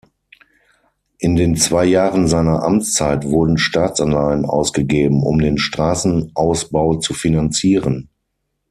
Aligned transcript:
In 1.19 1.35
den 1.35 1.55
zwei 1.57 1.85
Jahren 1.85 2.27
seiner 2.27 2.63
Amtszeit 2.63 3.23
wurden 3.23 3.59
Staatsanleihen 3.59 4.45
ausgegeben, 4.45 5.21
um 5.21 5.37
den 5.37 5.59
Straßenausbau 5.59 6.95
zu 6.95 7.13
finanzieren. 7.13 8.09